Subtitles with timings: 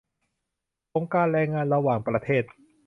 [0.95, 2.43] องค์การแรงงานระหว่างประเทศ